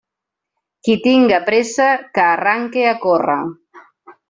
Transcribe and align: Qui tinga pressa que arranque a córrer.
Qui 0.87 0.95
tinga 1.03 1.39
pressa 1.51 1.87
que 2.17 2.25
arranque 2.31 2.89
a 2.95 2.97
córrer. 3.07 3.39